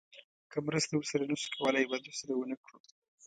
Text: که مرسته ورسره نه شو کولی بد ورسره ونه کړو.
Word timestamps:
که 0.51 0.57
مرسته 0.67 0.93
ورسره 0.95 1.23
نه 1.31 1.35
شو 1.41 1.49
کولی 1.55 1.85
بد 1.91 2.03
ورسره 2.07 2.33
ونه 2.35 2.55
کړو. 2.63 2.77